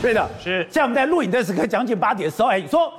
[0.00, 0.66] 对的，是。
[0.70, 2.92] 像我们在录影的时刻，将近八点的时候，哎，说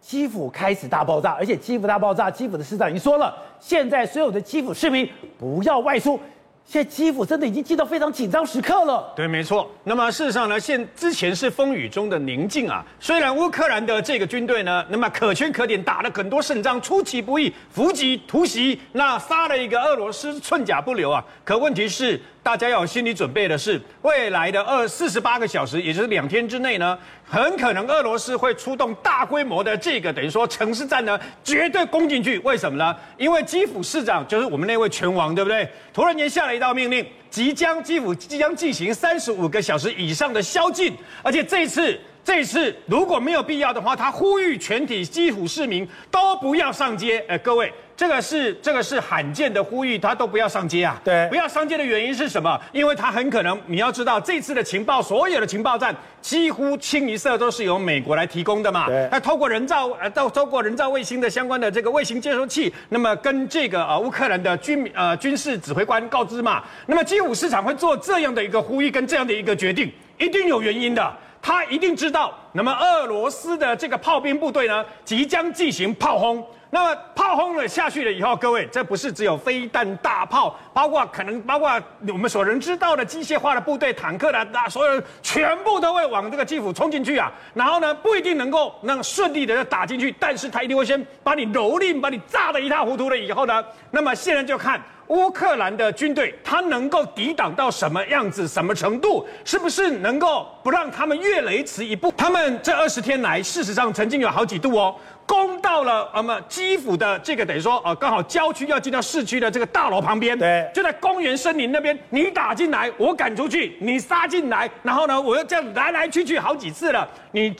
[0.00, 5.08] 基辅开始大爆炸，而且基辅大爆炸，基辅的市长已经说了，现在所有的基辅市民
[5.38, 6.18] 不要外出。
[6.64, 9.12] 现在基辅真的已经进到非常紧张时刻了。
[9.14, 9.70] 对，没错。
[9.84, 12.84] 那么事实上呢，现之前是风雨中的宁静啊。
[12.98, 21.24] 虽然乌克兰的这个军队呢，那么可圈可点，打了很多胜仗，出其不意，伏击突袭，那杀了一个俄罗斯寸甲不留啊。
[21.44, 26.96] 可问题是，大家要有心理准备的是，未来的二四十八个小时，也就是两天之内呢，
[27.28, 32.38] 很可能俄罗斯会出动大规模的这个等于说城市战呢，绝对攻进去。
[32.44, 32.94] 为什么呢？
[33.18, 35.68] 因为基辅市长就是我们那位拳王，对不对？
[35.92, 47.24] 突然间下了一道命令，即将基辅即将进行三十五个小时以上的宵禁，而且这次这次如果没有必要的话，他呼吁全体基辅市民都不要上街。
[47.28, 51.00] 哎，各位，这个是这个是罕见的呼吁，他都不要上街啊。
[51.04, 52.60] 对，不要上街的原因是什么？
[52.72, 58.88] 因为他很可能你要知道，这次的情报，所有的情报站几乎清一色都是由美国来提供的嘛。
[58.88, 71.16] 对，那透过人造呃，到透过人造卫星的相关的这个卫星接收器，那么跟这个呃乌克兰的军呃军事指挥官告知嘛，那么基辅市场会做这样的一个呼吁跟这样的一个决定，一定有原因的。
[71.46, 76.42] 他一定知道，那么俄罗斯的这个炮兵部队呢，即将进行炮轰。
[76.70, 81.70] 那么炮轰了下去了以后，各位，这不是只有飞弹、大炮，包括可能包括
[82.08, 87.30] 我们所能知道的机械化的部队、坦克的，那所有全部都会往这个基辅冲进去啊。
[87.54, 94.82] 然后呢，不一定能够那顺利的要打进去，但是他一定会先把你蹂躏，把你炸得一塌糊涂了以后呢，那么现在就看。
[95.08, 99.24] 乌克兰的军队，他能够抵挡到什么样子、什么程度？
[99.44, 102.12] 是不是能够不让他们越雷池一步？
[102.16, 104.94] 他们这二十天来，事实上曾经有好几度哦，
[105.26, 117.54] 攻到了那么基辅的这个等于说呃，刚好郊区要进到市区的这个大楼旁边，对，就在公园森林那边，你打进来，我赶出去，你杀进来，然后呢，我又这样来来去去好几次了，你。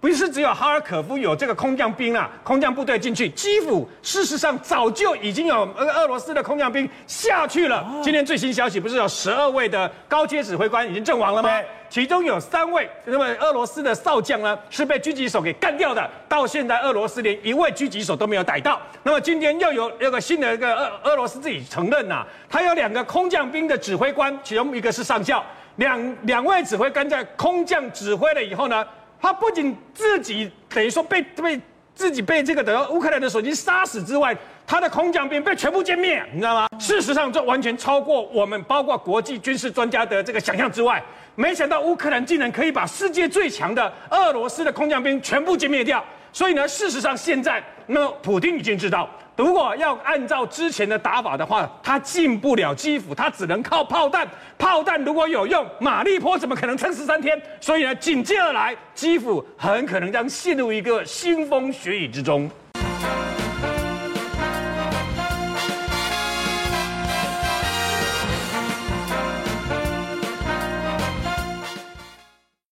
[0.00, 3.28] 不是只有哈尔可夫有这个空降兵啊，空降部队进去。
[3.30, 7.86] 基辅事实上早就已经有俄俄罗斯的空降兵下去了。
[8.02, 11.50] 今天最新消息不是有十二位的高阶指挥官已经阵亡了吗？
[11.90, 16.08] 其中有三位，那么俄罗斯的少将呢是被狙击手给干掉的。
[16.26, 18.80] 到现在俄罗斯连一位狙击手都没有逮到。
[19.02, 25.44] 那么今天又有那个新的一个俄俄罗斯自己承认呐，他有两个空降兵的指挥官，其中一个是上校，
[25.76, 28.82] 两两位指挥官在空降指挥了以后呢。
[29.20, 31.60] 他不仅自己等于说被被
[31.94, 34.34] 自己被这个的乌克兰的手机杀死之外，
[34.66, 36.68] 他的空降兵被全部歼灭，你知道吗？
[36.78, 41.02] 事实上，这完全超过我们包括国际军事专家的这个想象之外。
[41.34, 46.02] 没想到乌克兰竟然可以把世界最强的俄罗斯的空降兵全部歼灭掉。
[46.32, 49.08] 所以呢，事实上现在，那么普京已经知道。
[49.36, 54.28] 如果要按照之前的打法的话，他进不了基辅，他只能靠炮弹。
[54.58, 57.40] 炮弹如果有用，马利坡怎么可能撑十三天？
[57.58, 62.50] 所以呢，紧接而来，基辅很可能将陷入一个腥风血雨之中。